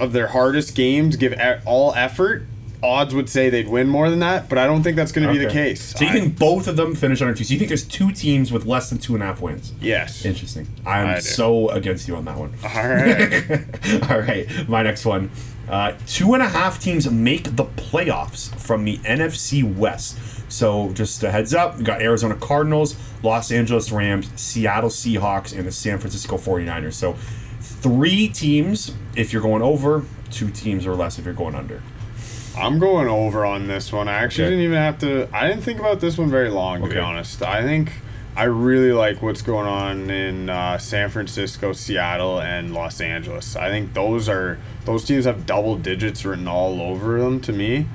[0.00, 1.34] of their hardest games, give
[1.66, 2.46] all effort,
[2.82, 5.32] odds would say they'd win more than that, but I don't think that's going to
[5.32, 5.96] be the case.
[5.96, 7.44] So you I- think both of them finish under two?
[7.44, 9.72] So you think there's two teams with less than two and a half wins?
[9.80, 10.24] yes.
[10.24, 10.68] Interesting.
[10.86, 12.54] I'm so against you on that one.
[12.62, 14.10] All right.
[14.10, 15.30] All right, my next one.
[15.68, 20.18] Uh, two and a half teams make the playoffs from the NFC West.
[20.50, 25.66] So just a heads up, we got Arizona Cardinals, Los Angeles Rams, Seattle Seahawks, and
[25.66, 26.94] the San Francisco 49ers.
[26.94, 27.16] So
[27.60, 31.82] three teams if you're going over, two teams or less if you're going under.
[32.58, 34.08] I'm going over on this one.
[34.08, 34.50] I actually Okay.
[34.50, 35.28] didn't even have to.
[35.32, 37.42] I didn't think about this one very long, to be honest.
[37.42, 37.92] I think
[38.36, 43.56] I really like what's going on in uh, San Francisco, Seattle, and Los Angeles.
[43.56, 47.40] I think those are those teams have double digits written all over them.
[47.42, 47.86] To me,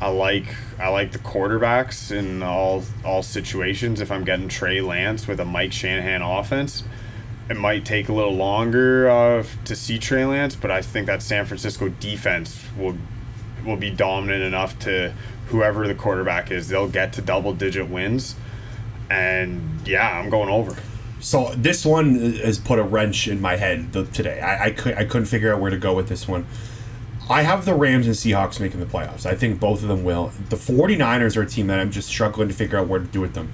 [0.00, 4.00] I like I like the quarterbacks in all all situations.
[4.00, 6.84] If I'm getting Trey Lance with a Mike Shanahan offense,
[7.48, 11.22] it might take a little longer uh, to see Trey Lance, but I think that
[11.22, 12.96] San Francisco defense will
[13.66, 15.12] will be dominant enough to
[15.46, 18.36] whoever the quarterback is, they'll get to double digit wins.
[19.10, 20.76] And yeah, I'm going over.
[21.20, 24.40] So this one has put a wrench in my head today.
[24.40, 26.46] I, I, could, I couldn't figure out where to go with this one.
[27.28, 29.26] I have the Rams and Seahawks making the playoffs.
[29.26, 30.30] I think both of them will.
[30.48, 33.20] The 49ers are a team that I'm just struggling to figure out where to do
[33.20, 33.52] with them.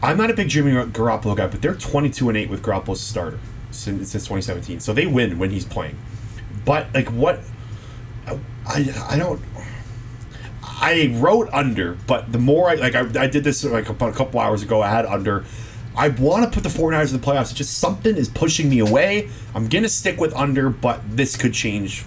[0.00, 3.00] I'm not a big Jimmy Garoppolo guy, but they're 22 and 8 with Garoppolo as
[3.00, 3.40] starter
[3.72, 4.78] since, since 2017.
[4.78, 5.98] So they win when he's playing.
[6.64, 7.40] But like what
[8.68, 9.40] I I don't
[10.80, 14.16] I wrote under, but the more I like, I, I did this like about a
[14.16, 14.80] couple hours ago.
[14.80, 15.44] I had under.
[15.96, 17.50] I want to put the 49ers in the playoffs.
[17.50, 19.28] It's just something is pushing me away.
[19.54, 22.04] I'm gonna stick with under, but this could change.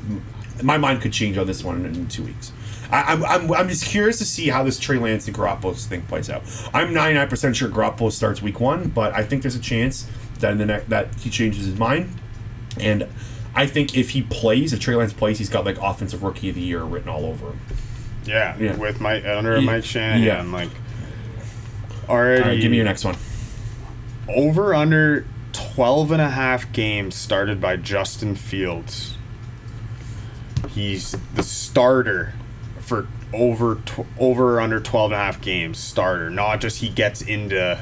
[0.63, 2.54] My mind could change on this one in two weeks.
[2.89, 6.04] I, I'm, I'm, I'm just curious to see how this Trey Lance and Garoppolo thing
[6.04, 6.43] plays out.
[6.74, 10.08] I'm 99% sure Garoppolo starts week one, but I think there's a chance
[10.39, 12.10] that in the ne- that he changes his mind.
[12.80, 13.08] And
[13.53, 16.55] I think if he plays, if Trey Lance plays, he's got like offensive rookie of
[16.55, 17.59] the year written all over him.
[18.25, 18.75] Yeah, Yeah.
[18.75, 19.65] with Mike under Yeah.
[19.65, 20.41] Mike Shanahan, Yeah.
[20.43, 20.69] like
[22.07, 22.41] already.
[22.43, 23.15] All right, give me your next one.
[24.33, 29.17] over under 12 and a half games started by Justin Fields.
[30.69, 32.33] He's the starter
[32.79, 37.21] for over tw- over under 12 and a half games starter, not just he gets
[37.21, 37.79] into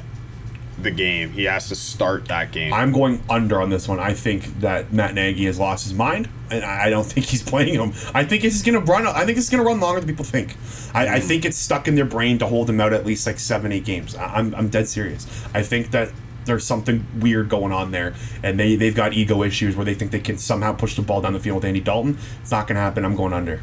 [0.84, 1.32] the game.
[1.32, 2.74] He has to start that game.
[2.74, 4.00] I'm going under on this one.
[4.00, 7.76] I think that Matt Nagy has lost his mind, and I don't think he's playing
[7.76, 7.94] him.
[8.14, 9.08] I think is going to run.
[9.08, 10.56] I think it's going to run longer than people think.
[10.94, 13.40] I, I think it's stuck in their brain to hold him out at least like
[13.40, 14.16] seven, eight games.
[14.16, 15.28] I'm, I'm dead serious.
[15.54, 16.12] I think that
[16.46, 20.12] there's something weird going on there, and they they've got ego issues where they think
[20.12, 22.18] they can somehow push the ball down the field with Andy Dalton.
[22.42, 23.06] It's not going to happen.
[23.06, 23.62] I'm going under.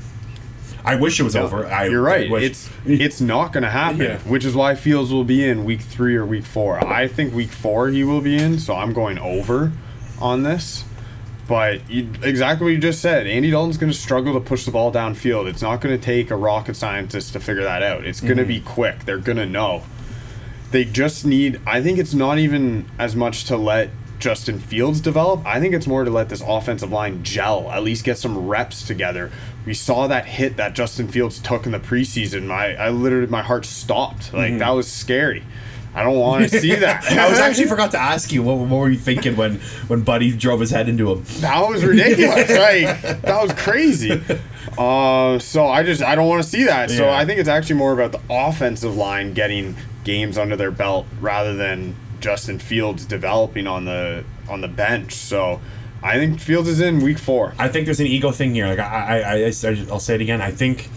[0.86, 1.66] I wish it was over.
[1.66, 2.30] I, You're right.
[2.30, 4.18] Wish- It's it's not going to happen, Yeah.
[4.20, 6.82] which is why Fields will be in week three or week four.
[6.86, 9.72] I think week four he will be in, so I'm going over
[10.20, 10.84] on this.
[11.48, 14.70] But you, exactly what you just said, Andy Dalton's going to struggle to push the
[14.70, 15.46] ball downfield.
[15.46, 18.04] It's not going to take a rocket scientist to figure that out.
[18.04, 18.48] It's going to mm-hmm.
[18.48, 19.04] be quick.
[19.04, 19.82] They're going to know.
[20.70, 21.60] They just need.
[21.66, 25.44] I think it's not even as much to let Justin Fields develop.
[25.44, 28.86] I think it's more to let this offensive line gel, at least get some reps
[28.86, 29.30] together.
[29.64, 32.46] We saw that hit that Justin Fields took in the preseason.
[32.46, 34.32] My, I literally, my heart stopped.
[34.32, 35.44] Like that was scary.
[35.94, 37.04] I don't want to see that.
[37.10, 39.56] I was actually forgot to ask you what, what were you thinking when
[39.88, 41.24] when Buddy drove his head into him.
[41.40, 42.50] that was ridiculous.
[42.50, 44.20] like that was crazy.
[44.76, 46.90] Uh, so I just I don't want to see that.
[46.90, 49.74] So I think it's actually more about the offensive line getting
[50.04, 55.14] games under their belt rather than Justin Fields developing on the on the bench.
[55.14, 55.60] So
[56.02, 57.54] I think Fields is in week four.
[57.58, 58.68] I think there's an ego thing here.
[58.68, 60.40] Like I, I, I, I will say it again.
[60.40, 60.88] I think,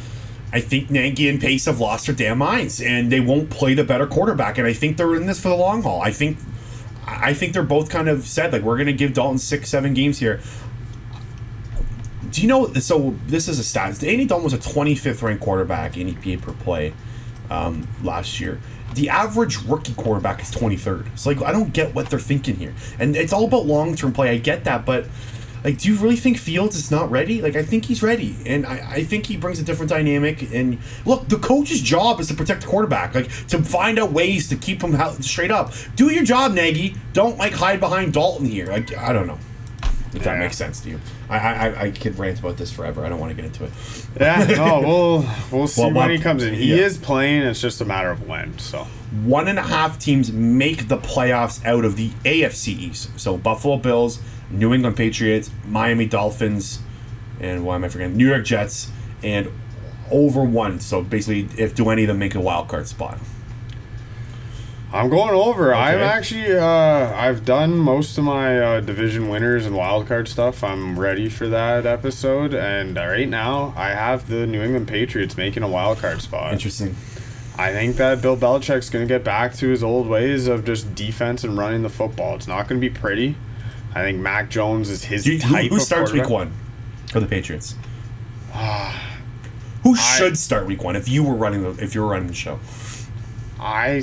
[0.52, 3.84] I think Nagy and Pace have lost their damn minds, and they won't play the
[3.84, 4.58] better quarterback.
[4.58, 6.02] And I think they're in this for the long haul.
[6.02, 6.38] I think,
[7.08, 9.94] I think they're both kind of said like we're going to give Dalton six, seven
[9.94, 10.42] games here.
[12.30, 12.72] Do you know?
[12.74, 14.04] So this is a stat.
[14.04, 16.94] Andy Dalton was a 25th ranked quarterback in EPA per play
[17.50, 18.60] um, last year.
[19.00, 21.18] The average rookie quarterback is 23rd.
[21.18, 22.74] So like I don't get what they're thinking here.
[23.00, 24.30] And it's all about long term play.
[24.30, 25.06] I get that, but
[25.64, 27.42] like, do you really think Fields is not ready?
[27.42, 30.54] Like, I think he's ready, and I, I think he brings a different dynamic.
[30.54, 34.48] And look, the coach's job is to protect the quarterback, like to find out ways
[34.50, 35.74] to keep him straight up.
[35.96, 36.96] Do your job, Nagy.
[37.14, 38.68] Don't like hide behind Dalton here.
[38.68, 39.40] Like, I don't know
[40.14, 41.00] if that makes sense to you.
[41.30, 43.06] I, I I could rant about this forever.
[43.06, 43.72] I don't want to get into it.
[44.20, 46.54] Yeah, no, we'll we'll see Well, when he comes in.
[46.54, 46.86] He yeah.
[46.86, 47.44] is playing.
[47.44, 48.58] It's just a matter of when.
[48.60, 48.88] So
[49.24, 53.20] one and a half teams make the playoffs out of the AFC East.
[53.20, 54.20] So Buffalo Bills,
[54.50, 56.80] New England Patriots, Miami Dolphins,
[57.40, 58.18] and why am I forgetting?
[58.18, 58.92] New York Jets,
[59.24, 59.52] and
[60.12, 60.80] over one.
[60.80, 63.20] So basically, if do any of them make a wild card spot?
[64.92, 65.74] I'm going over.
[65.74, 70.64] I'm actually uh, I've done most of my uh, division winners and wildcard stuff.
[70.64, 75.38] I'm ready for that episode, and uh, right now I have the New England Patriots
[75.38, 76.54] making a wildcard spot.
[76.54, 76.96] Interesting.
[77.56, 80.96] I think that Bill Belichick's going to get back to his old ways of just
[80.96, 82.36] defense and running the football.
[82.36, 83.36] It's not going to be pretty.
[83.94, 86.52] I think Mac Jones is his you- who, type who of starts week one
[87.12, 87.76] for the Patriots?
[89.84, 92.34] who should start week one if you were running the if you were running the
[92.34, 92.60] show?
[93.60, 94.00] I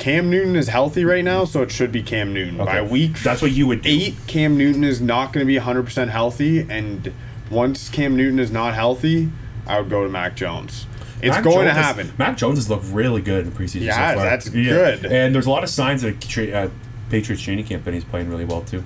[0.00, 2.56] Cam Newton is healthy right now, so it should be Cam Newton.
[2.56, 2.90] By Okay.
[2.90, 3.88] week That's what you would do.
[3.88, 7.12] eight, Cam Newton is not going to be 100% healthy, and
[7.50, 9.30] once Cam Newton is not healthy,
[9.66, 10.86] I would go to Mac Jones.
[11.22, 12.12] It's Mac going Jones to happen.
[12.18, 13.82] Mac Jones has looked really good in preseason.
[13.82, 14.24] Yeah, so far.
[14.24, 15.04] that's good.
[15.04, 16.70] And there's a lot of signs that tra- uh,
[17.10, 18.82] Patriots training camp and he's playing really well too.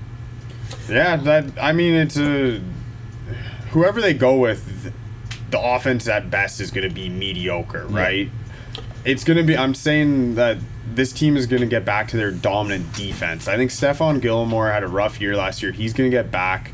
[0.88, 2.60] Yeah, that I mean, it's a
[3.70, 4.92] whoever they go with,
[5.50, 8.30] the offense at best is going to be mediocre, right?
[9.04, 9.56] It's going to be.
[9.56, 10.58] I'm saying that
[10.92, 13.48] this team is going to get back to their dominant defense.
[13.48, 15.72] I think Stephon Gilmore had a rough year last year.
[15.72, 16.72] He's going to get back.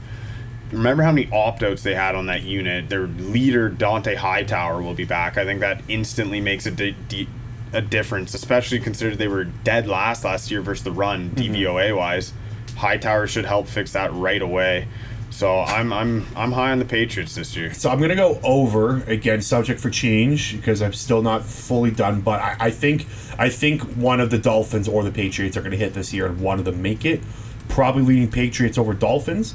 [0.73, 2.89] Remember how many opt outs they had on that unit?
[2.89, 5.37] Their leader, Dont'a Hightower, will be back.
[5.37, 7.29] I think that instantly makes a, di- di-
[7.73, 11.55] a difference, especially considered they were dead last last year versus the run, mm-hmm.
[11.55, 12.33] DVOA wise.
[12.77, 14.87] Hightower should help fix that right away.
[15.31, 17.73] So I'm I'm I'm high on the Patriots this year.
[17.73, 22.21] So I'm gonna go over again, subject for change because I'm still not fully done.
[22.21, 23.07] But I, I think
[23.41, 26.41] I think one of the Dolphins or the Patriots are gonna hit this year, and
[26.41, 27.21] one of them make it.
[27.69, 29.55] Probably leading Patriots over Dolphins.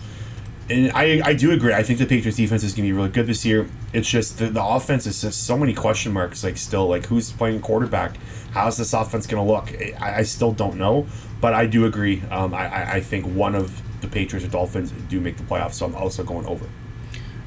[0.67, 1.73] And I, I do agree.
[1.73, 3.69] I think the Patriots defense is going to be really good this year.
[3.93, 6.43] It's just the, the offense is just so many question marks.
[6.43, 8.17] Like still, like who's playing quarterback?
[8.51, 9.69] How's this offense going to look?
[10.01, 11.05] I, I still don't know,
[11.39, 12.23] but I do agree.
[12.31, 15.85] Um, I, I think one of the Patriots or Dolphins do make the playoffs, so
[15.85, 16.65] I'm also going over.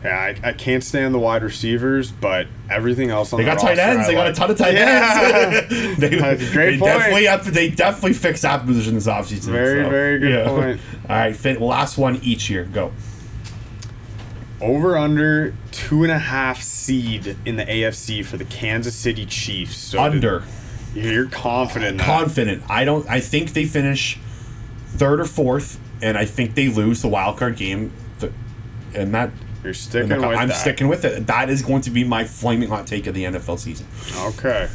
[0.04, 3.38] Yeah, I, I can't stand the wide receivers, but everything else on.
[3.38, 4.04] They the got tight ends.
[4.04, 5.60] I They got a ton of tight Yeah.
[5.68, 5.98] ends.
[5.98, 6.92] they That's great they point.
[6.92, 9.50] definitely to, they definitely fixed that position this offseason.
[9.50, 10.80] Very, so, very good point.
[11.10, 12.64] All right, fit, last one each here.
[12.64, 12.92] Go.
[14.60, 19.76] Over under two and a half seed in the AFC for the Kansas City Chiefs.
[19.76, 20.42] So Under.
[20.94, 22.00] You're confident.
[22.00, 22.62] confident.
[22.68, 23.08] I don't.
[23.08, 24.18] I think they finish
[24.88, 27.92] third or fourth, and I think they lose the wild card game.
[28.94, 29.30] And that
[29.64, 30.54] You're sticking with I'm that.
[30.56, 31.26] sticking with it.
[31.26, 33.86] That is going to be my flaming hot take of the NFL season.
[34.16, 34.68] Okay.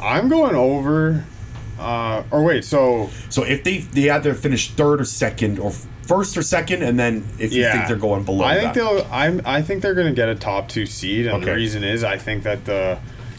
[0.00, 1.24] I'm going over.
[1.78, 5.70] Uh, or wait, so So if they they either finish third or second, or
[6.02, 8.74] first or second, and then if you yeah, think they're going below, I think that.
[8.74, 9.06] they'll.
[9.12, 9.40] I'm.
[9.44, 12.16] I think they're going to get a top two seed, and the reason is I
[12.18, 12.98] think that the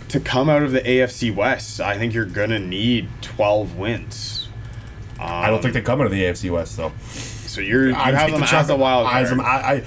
[0.10, 4.48] to come out of the AFC West, I think you're going to need 12 wins.
[5.20, 6.92] I don't think they come out of the AFC West though.
[7.10, 9.40] So you're you I have them the as a wild card.
[9.40, 9.84] I, I,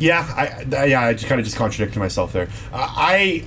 [0.00, 2.48] yeah, I, yeah, I just kind of just contradicted myself there.
[2.72, 3.44] Uh, I,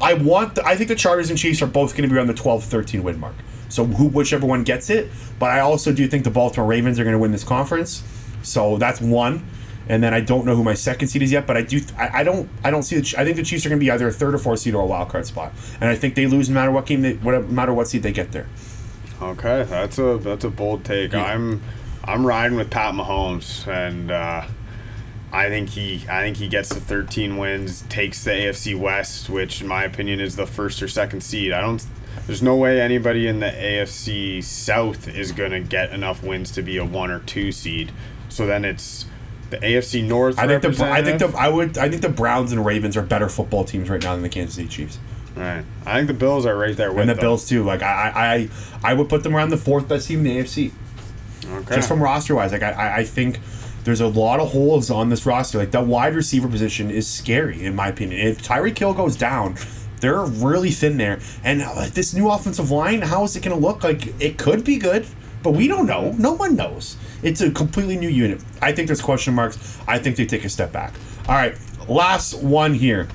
[0.00, 0.54] I want.
[0.54, 3.02] The, I think the Chargers and Chiefs are both going to be around the 12-13
[3.02, 3.34] win mark.
[3.68, 5.10] So who, whichever one gets it.
[5.38, 8.02] But I also do think the Baltimore Ravens are going to win this conference.
[8.42, 9.46] So that's one.
[9.88, 11.80] And then I don't know who my second seed is yet, but I do.
[11.96, 12.48] I, I don't.
[12.62, 13.00] I don't see.
[13.00, 14.74] The, I think the Chiefs are going to be either a third or fourth seed
[14.74, 15.52] or a wild card spot.
[15.80, 17.00] And I think they lose no matter what game.
[17.00, 18.46] They, whatever, no matter what seed they get there.
[19.22, 21.14] Okay, that's a that's a bold take.
[21.14, 21.62] I'm
[22.04, 24.46] I'm riding with Pat Mahomes, and uh,
[25.32, 29.60] I think he I think he gets the 13 wins, takes the AFC West, which
[29.60, 31.52] in my opinion is the first or second seed.
[31.52, 31.84] I don't.
[32.26, 36.76] There's no way anybody in the AFC South is gonna get enough wins to be
[36.78, 37.92] a one or two seed.
[38.28, 39.06] So then it's
[39.50, 40.38] the AFC North.
[40.38, 40.84] I think the.
[40.84, 41.28] I think the.
[41.38, 41.78] I would.
[41.78, 44.56] I think the Browns and Ravens are better football teams right now than the Kansas
[44.56, 44.98] City Chiefs.
[45.36, 45.64] Right.
[45.86, 47.22] I think the Bills are right there with and the them.
[47.22, 47.62] Bills too.
[47.64, 48.48] Like I,
[48.82, 50.72] I, I would put them around the fourth best team in the AFC,
[51.50, 51.76] Okay.
[51.76, 52.50] just from roster wise.
[52.52, 53.38] Like I, I think
[53.88, 55.56] there's a lot of holes on this roster.
[55.56, 58.20] Like that wide receiver position is scary in my opinion.
[58.20, 59.56] If Tyreek Hill goes down,
[60.00, 61.20] they're really thin there.
[61.42, 63.82] And uh, this new offensive line, how is it going to look?
[63.82, 65.06] Like it could be good,
[65.42, 66.12] but we don't know.
[66.18, 66.98] No one knows.
[67.22, 68.44] It's a completely new unit.
[68.60, 69.78] I think there's question marks.
[69.88, 70.92] I think they take a step back.
[71.26, 71.56] All right,
[71.88, 73.08] last one here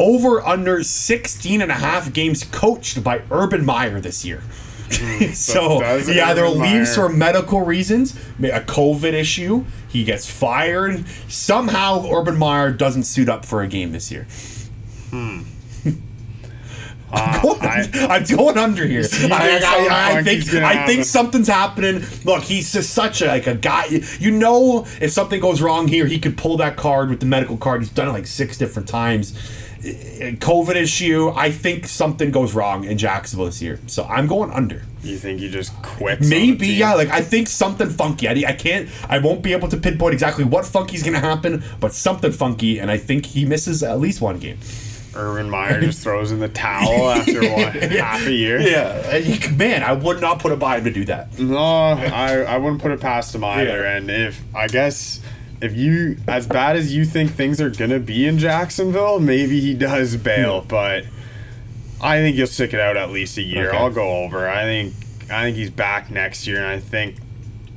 [0.00, 4.42] over under 16 and a half games coached by Urban Meyer this year.
[5.34, 11.06] so does he either leaves for medical reasons, a COVID issue, he gets fired.
[11.28, 14.26] Somehow Urban Meyer doesn't suit up for a game this year.
[17.10, 19.00] I'm, going, I- I'm going under here.
[19.00, 21.04] I, think I- I- think I think happen?
[21.04, 22.02] something's happening.
[22.24, 23.86] Look, he's just such a like a guy.
[24.18, 27.56] You know, if something goes wrong here, he could pull that card with the medical
[27.56, 27.80] card.
[27.80, 29.32] He's done it like six different times.
[29.84, 31.30] Eh, COVID issue.
[31.30, 34.82] I think something goes wrong in Jacksonville this year, so I'm going under.
[35.02, 36.20] You think he just quit?
[36.20, 36.94] Maybe, yeah.
[36.94, 38.26] Like I think something funky.
[38.28, 38.88] I, I can't.
[39.08, 42.90] I won't be able to pinpoint exactly what funky's gonna happen, but something funky, and
[42.90, 44.58] I think he misses at least one game.
[45.14, 48.60] Urban Meyer just throws in the towel after what half a year.
[48.60, 51.38] Yeah, he- man, I would not put it by him to do that.
[51.38, 53.82] No, I, I wouldn't put it past him either.
[53.82, 53.96] Yeah.
[53.96, 55.20] And if I guess
[55.60, 59.74] if you as bad as you think things are gonna be in Jacksonville, maybe he
[59.74, 60.60] does bail.
[60.60, 60.68] Hmm.
[60.68, 61.04] But
[62.00, 63.68] I think he'll stick it out at least a year.
[63.68, 63.76] Okay.
[63.76, 64.48] I'll go over.
[64.48, 64.94] I think
[65.30, 67.16] I think he's back next year, and I think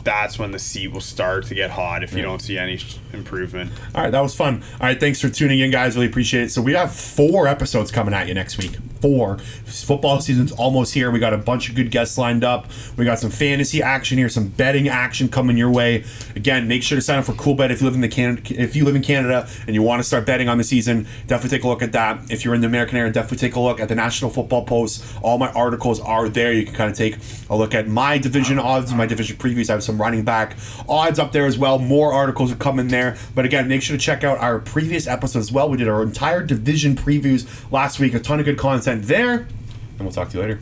[0.04, 2.30] that's when the seat will start to get hot if you hmm.
[2.30, 2.80] don't see any
[3.14, 3.72] improvement.
[3.94, 4.64] All right, that was fun.
[4.80, 5.96] All right, thanks for tuning in, guys.
[5.96, 6.50] Really appreciate it.
[6.50, 8.78] So we have four episodes coming at you next week.
[9.02, 9.38] Four.
[9.66, 11.10] Football season's almost here.
[11.10, 12.68] We got a bunch of good guests lined up.
[12.98, 16.04] We got some fantasy action here, some betting action coming your way.
[16.36, 18.76] Again, make sure to sign up for Coolbet if you live in the Can- if
[18.76, 21.08] you live in Canada and you want to start betting on the season.
[21.28, 22.20] Definitely take a look at that.
[22.30, 25.04] If you're in the American area, definitely take a look at the National Football Post.
[25.22, 26.54] All my articles are there.
[26.54, 27.18] You can kind of take
[27.50, 29.70] a look at my division odds, my division previews.
[29.70, 31.80] I have some running back odds up there as well.
[31.80, 33.18] More articles are coming there.
[33.34, 35.70] But again, make sure to check out our previous episodes as well.
[35.70, 38.14] We did our entire division previews last week.
[38.14, 38.58] A ton of good
[38.92, 39.34] content there.
[39.34, 40.60] And we'll talk to you later.